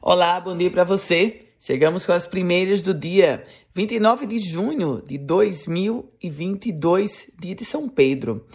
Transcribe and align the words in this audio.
Olá, 0.00 0.40
bom 0.40 0.56
dia 0.56 0.70
para 0.70 0.84
você. 0.84 1.46
Chegamos 1.58 2.06
com 2.06 2.12
as 2.12 2.24
primeiras 2.24 2.80
do 2.80 2.94
dia 2.94 3.42
29 3.74 4.26
de 4.26 4.38
junho 4.38 5.02
de 5.04 5.18
2022, 5.18 7.26
dia 7.36 7.56
de 7.56 7.64
São 7.64 7.88
Pedro. 7.88 8.46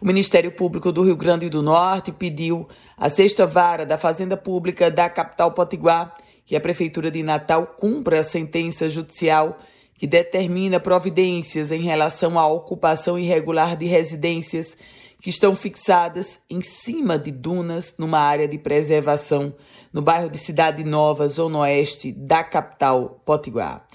O 0.00 0.06
Ministério 0.06 0.52
Público 0.52 0.92
do 0.92 1.02
Rio 1.02 1.16
Grande 1.16 1.48
do 1.48 1.60
Norte 1.60 2.12
pediu 2.12 2.68
à 2.96 3.08
sexta 3.08 3.44
vara 3.44 3.84
da 3.84 3.98
Fazenda 3.98 4.36
Pública 4.36 4.92
da 4.92 5.10
capital 5.10 5.52
Potiguar 5.52 6.14
que 6.46 6.54
a 6.54 6.60
Prefeitura 6.60 7.10
de 7.10 7.20
Natal 7.20 7.74
cumpra 7.76 8.20
a 8.20 8.24
sentença 8.24 8.88
judicial 8.88 9.58
que 9.94 10.06
determina 10.06 10.78
providências 10.78 11.72
em 11.72 11.82
relação 11.82 12.38
à 12.38 12.46
ocupação 12.46 13.18
irregular 13.18 13.76
de 13.76 13.86
residências 13.86 14.76
que 15.22 15.30
estão 15.30 15.54
fixadas 15.54 16.42
em 16.50 16.60
cima 16.62 17.16
de 17.16 17.30
dunas 17.30 17.94
numa 17.96 18.18
área 18.18 18.48
de 18.48 18.58
preservação 18.58 19.54
no 19.92 20.02
bairro 20.02 20.28
de 20.28 20.36
Cidade 20.36 20.82
Nova, 20.82 21.28
zona 21.28 21.60
oeste 21.60 22.10
da 22.10 22.42
capital 22.42 23.22
Potiguar. 23.24 23.86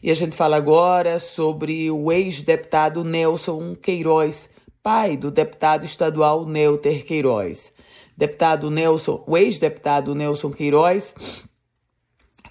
E 0.00 0.08
a 0.08 0.14
gente 0.14 0.36
fala 0.36 0.56
agora 0.56 1.18
sobre 1.18 1.90
o 1.90 2.12
ex-deputado 2.12 3.02
Nelson 3.02 3.74
Queiroz, 3.74 4.48
pai 4.80 5.16
do 5.16 5.32
deputado 5.32 5.84
estadual 5.84 6.46
Neuter 6.46 7.04
Queiroz. 7.04 7.72
Deputado 8.16 8.70
Nelson, 8.70 9.24
o 9.26 9.36
ex-deputado 9.36 10.14
Nelson 10.14 10.52
Queiroz 10.52 11.12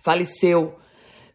faleceu 0.04 0.76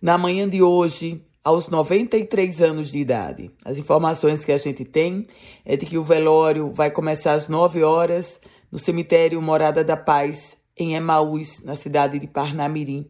na 0.01 0.19
manhã 0.19 0.47
de 0.47 0.63
hoje 0.63 1.25
aos 1.45 1.69
93 1.69 2.63
anos 2.63 2.91
de 2.91 2.99
idade. 2.99 3.51
As 3.65 3.79
informações 3.79 4.45
que 4.45 4.53
a 4.53 4.59
gente 4.59 4.85
tem 4.85 5.27
é 5.65 5.77
de 5.77 5.87
que 5.87 5.99
o 5.99 6.05
velório 6.05 6.71
vai 6.71 6.91
começar 6.91 7.33
às 7.33 7.49
9 7.49 7.83
horas 7.83 8.41
no 8.71 8.79
cemitério 8.79 9.43
Morada 9.43 9.83
da 9.83 9.97
Paz, 9.97 10.57
em 10.77 10.95
Emaús, 10.95 11.63
na 11.63 11.77
cidade 11.77 12.19
de 12.19 12.27
Parnamirim. 12.27 13.07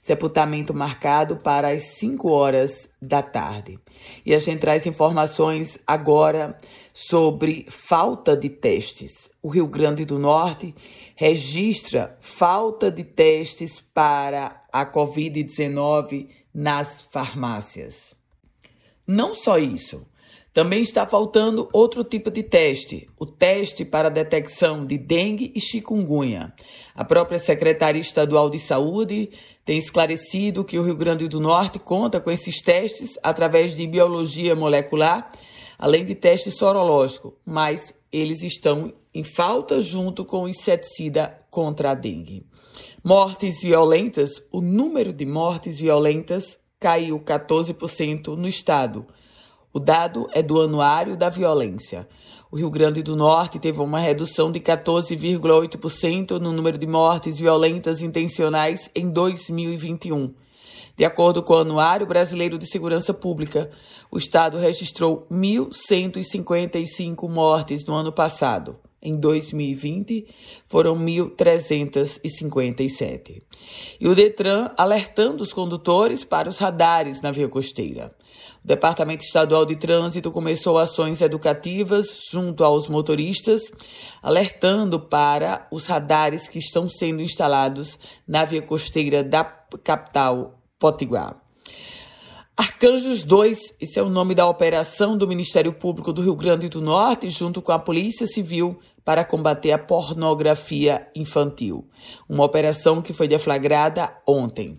Sepultamento 0.00 0.72
marcado 0.72 1.36
para 1.36 1.68
as 1.68 1.98
5 1.98 2.30
horas 2.30 2.88
da 3.00 3.22
tarde. 3.22 3.78
E 4.24 4.34
a 4.34 4.38
gente 4.38 4.60
traz 4.60 4.86
informações 4.86 5.78
agora 5.86 6.58
sobre 6.92 7.66
falta 7.68 8.36
de 8.36 8.48
testes. 8.48 9.28
O 9.42 9.48
Rio 9.48 9.66
Grande 9.66 10.04
do 10.04 10.18
Norte 10.18 10.74
registra 11.14 12.16
falta 12.20 12.90
de 12.90 13.04
testes 13.04 13.80
para 13.94 14.64
a 14.72 14.86
Covid-19 14.86 16.28
nas 16.52 17.02
farmácias. 17.10 18.14
Não 19.06 19.34
só 19.34 19.58
isso, 19.58 20.06
também 20.52 20.82
está 20.82 21.06
faltando 21.06 21.68
outro 21.72 22.02
tipo 22.02 22.30
de 22.30 22.42
teste, 22.42 23.08
o 23.18 23.24
teste 23.24 23.84
para 23.84 24.08
detecção 24.08 24.84
de 24.84 24.98
dengue 24.98 25.52
e 25.54 25.60
chikungunya. 25.60 26.52
A 26.94 27.04
própria 27.04 27.38
Secretaria 27.38 28.00
Estadual 28.00 28.50
de 28.50 28.58
Saúde 28.58 29.30
tem 29.64 29.78
esclarecido 29.78 30.64
que 30.64 30.78
o 30.78 30.82
Rio 30.82 30.96
Grande 30.96 31.28
do 31.28 31.38
Norte 31.38 31.78
conta 31.78 32.20
com 32.20 32.30
esses 32.30 32.60
testes 32.60 33.18
através 33.22 33.76
de 33.76 33.86
biologia 33.86 34.56
molecular, 34.56 35.30
além 35.78 36.04
de 36.04 36.14
teste 36.14 36.50
sorológico, 36.50 37.36
mas 37.46 37.94
eles 38.12 38.42
estão 38.42 38.92
em 39.14 39.22
falta 39.22 39.80
junto 39.80 40.24
com 40.24 40.42
o 40.42 40.48
inseticida 40.48 41.38
contra 41.50 41.92
a 41.92 41.94
dengue. 41.94 42.44
Mortes 43.02 43.62
violentas, 43.62 44.42
o 44.50 44.60
número 44.60 45.12
de 45.12 45.24
mortes 45.24 45.78
violentas 45.78 46.58
caiu 46.78 47.20
14% 47.20 48.36
no 48.36 48.48
estado. 48.48 49.06
O 49.72 49.78
dado 49.78 50.26
é 50.32 50.42
do 50.42 50.60
Anuário 50.60 51.16
da 51.16 51.28
Violência. 51.28 52.08
O 52.50 52.56
Rio 52.56 52.68
Grande 52.68 53.04
do 53.04 53.14
Norte 53.14 53.60
teve 53.60 53.80
uma 53.80 54.00
redução 54.00 54.50
de 54.50 54.58
14,8% 54.58 56.40
no 56.40 56.50
número 56.50 56.76
de 56.76 56.88
mortes 56.88 57.38
violentas 57.38 58.02
intencionais 58.02 58.90
em 58.92 59.08
2021. 59.08 60.34
De 60.96 61.04
acordo 61.04 61.40
com 61.40 61.54
o 61.54 61.58
Anuário 61.58 62.04
Brasileiro 62.04 62.58
de 62.58 62.68
Segurança 62.68 63.14
Pública, 63.14 63.70
o 64.10 64.18
estado 64.18 64.58
registrou 64.58 65.24
1.155 65.30 67.28
mortes 67.28 67.84
no 67.86 67.94
ano 67.94 68.12
passado. 68.12 68.76
Em 69.00 69.16
2020, 69.16 70.26
foram 70.66 70.96
1.357. 70.96 73.40
E 74.00 74.08
o 74.08 74.16
Detran 74.16 74.72
alertando 74.76 75.44
os 75.44 75.52
condutores 75.52 76.24
para 76.24 76.48
os 76.48 76.58
radares 76.58 77.22
na 77.22 77.30
via 77.30 77.48
costeira. 77.48 78.12
O 78.62 78.66
Departamento 78.66 79.24
Estadual 79.24 79.64
de 79.64 79.76
Trânsito 79.76 80.30
começou 80.30 80.78
ações 80.78 81.20
educativas 81.20 82.28
junto 82.30 82.64
aos 82.64 82.88
motoristas, 82.88 83.62
alertando 84.22 85.00
para 85.00 85.66
os 85.70 85.86
radares 85.86 86.48
que 86.48 86.58
estão 86.58 86.88
sendo 86.88 87.22
instalados 87.22 87.98
na 88.26 88.44
via 88.44 88.62
costeira 88.62 89.24
da 89.24 89.44
capital 89.44 90.58
Potiguar. 90.78 91.40
Arcanjos 92.56 93.24
2, 93.24 93.58
esse 93.80 93.98
é 93.98 94.02
o 94.02 94.10
nome 94.10 94.34
da 94.34 94.46
operação 94.46 95.16
do 95.16 95.26
Ministério 95.26 95.72
Público 95.72 96.12
do 96.12 96.20
Rio 96.20 96.36
Grande 96.36 96.68
do 96.68 96.82
Norte, 96.82 97.30
junto 97.30 97.62
com 97.62 97.72
a 97.72 97.78
Polícia 97.78 98.26
Civil, 98.26 98.78
para 99.02 99.24
combater 99.24 99.72
a 99.72 99.78
pornografia 99.78 101.08
infantil. 101.16 101.88
Uma 102.28 102.44
operação 102.44 103.00
que 103.00 103.14
foi 103.14 103.26
deflagrada 103.26 104.14
ontem. 104.26 104.78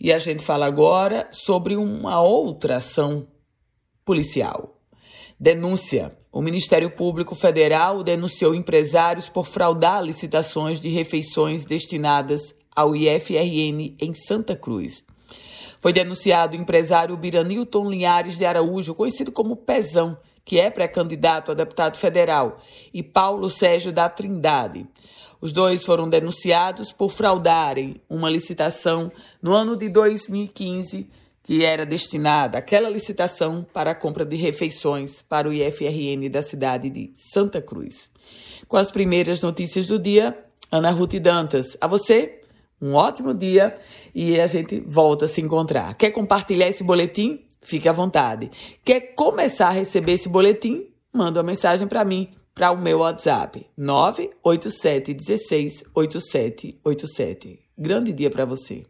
E 0.00 0.12
a 0.12 0.18
gente 0.18 0.44
fala 0.44 0.66
agora 0.66 1.28
sobre 1.32 1.76
uma 1.76 2.20
outra 2.20 2.76
ação 2.76 3.26
policial. 4.04 4.78
Denúncia. 5.38 6.16
O 6.32 6.42
Ministério 6.42 6.90
Público 6.90 7.34
Federal 7.34 8.02
denunciou 8.02 8.54
empresários 8.54 9.28
por 9.28 9.46
fraudar 9.46 10.02
licitações 10.02 10.80
de 10.80 10.88
refeições 10.88 11.64
destinadas 11.64 12.54
ao 12.74 12.96
IFRN 12.96 13.96
em 14.00 14.14
Santa 14.14 14.56
Cruz. 14.56 15.04
Foi 15.80 15.92
denunciado 15.92 16.56
o 16.56 16.60
empresário 16.60 17.16
Biranilton 17.16 17.88
Linhares 17.88 18.36
de 18.36 18.44
Araújo, 18.44 18.94
conhecido 18.94 19.30
como 19.30 19.54
Pezão, 19.54 20.16
que 20.44 20.58
é 20.58 20.70
pré-candidato 20.70 21.52
a 21.52 21.54
deputado 21.54 21.98
federal, 21.98 22.58
e 22.92 23.02
Paulo 23.02 23.48
Sérgio 23.48 23.92
da 23.92 24.08
Trindade. 24.08 24.86
Os 25.40 25.52
dois 25.52 25.84
foram 25.84 26.08
denunciados 26.08 26.92
por 26.92 27.10
fraudarem 27.10 28.00
uma 28.08 28.30
licitação 28.30 29.10
no 29.42 29.52
ano 29.52 29.76
de 29.76 29.88
2015, 29.88 31.08
que 31.42 31.64
era 31.64 31.84
destinada 31.84 32.58
aquela 32.58 32.88
licitação 32.88 33.66
para 33.72 33.90
a 33.90 33.94
compra 33.94 34.24
de 34.24 34.36
refeições 34.36 35.22
para 35.28 35.48
o 35.48 35.52
IFRN 35.52 36.28
da 36.30 36.42
cidade 36.42 36.88
de 36.88 37.12
Santa 37.16 37.60
Cruz. 37.60 38.10
Com 38.66 38.76
as 38.76 38.90
primeiras 38.90 39.42
notícias 39.42 39.86
do 39.86 39.98
dia, 39.98 40.36
Ana 40.72 40.90
Ruth 40.90 41.14
Dantas. 41.20 41.76
A 41.80 41.86
você, 41.86 42.40
um 42.80 42.94
ótimo 42.94 43.32
dia 43.34 43.76
e 44.14 44.40
a 44.40 44.46
gente 44.46 44.80
volta 44.80 45.26
a 45.26 45.28
se 45.28 45.40
encontrar. 45.40 45.94
Quer 45.94 46.10
compartilhar 46.10 46.68
esse 46.68 46.82
boletim? 46.82 47.44
Fique 47.62 47.88
à 47.88 47.92
vontade. 47.92 48.50
Quer 48.84 49.14
começar 49.14 49.68
a 49.68 49.72
receber 49.72 50.12
esse 50.12 50.28
boletim? 50.28 50.86
Manda 51.12 51.40
uma 51.40 51.46
mensagem 51.46 51.86
para 51.86 52.04
mim, 52.04 52.30
para 52.54 52.70
o 52.70 52.76
meu 52.76 53.00
WhatsApp, 53.00 53.66
987 53.76 55.12
16 55.12 55.82
8787. 55.92 57.58
Grande 57.76 58.12
dia 58.12 58.30
para 58.30 58.44
você. 58.44 58.84